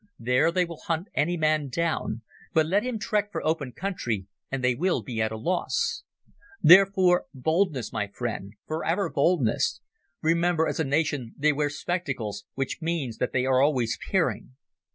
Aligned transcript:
There 0.17 0.51
they 0.51 0.65
will 0.65 0.79
hunt 0.87 1.09
any 1.13 1.37
man 1.37 1.69
down, 1.69 2.23
but 2.55 2.65
let 2.65 2.81
him 2.81 2.97
trek 2.97 3.31
for 3.31 3.45
open 3.45 3.71
country 3.71 4.25
and 4.51 4.63
they 4.63 4.73
will 4.73 5.03
be 5.03 5.21
at 5.21 5.31
a 5.31 5.37
loss. 5.37 6.01
Therefore 6.63 7.27
boldness, 7.35 7.93
my 7.93 8.07
friend; 8.07 8.53
for 8.65 8.83
ever 8.83 9.11
boldness. 9.11 9.79
Remember 10.23 10.65
as 10.67 10.79
a 10.79 10.83
nation 10.83 11.35
they 11.37 11.53
wear 11.53 11.69
spectacles, 11.69 12.45
which 12.55 12.79
means 12.81 13.17
that 13.19 13.31
they 13.31 13.45
are 13.45 13.61
always 13.61 13.99
peering." 14.09 14.55